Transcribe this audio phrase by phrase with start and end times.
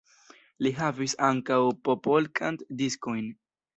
[0.67, 1.59] Li havis ankaŭ
[1.91, 3.29] popolkant-diskojn.